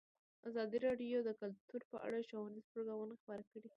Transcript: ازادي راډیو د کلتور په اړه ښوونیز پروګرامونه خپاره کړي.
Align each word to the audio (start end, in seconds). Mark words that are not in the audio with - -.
ازادي 0.49 0.77
راډیو 0.87 1.19
د 1.23 1.29
کلتور 1.41 1.81
په 1.91 1.97
اړه 2.05 2.19
ښوونیز 2.27 2.65
پروګرامونه 2.71 3.13
خپاره 3.21 3.43
کړي. 3.51 3.69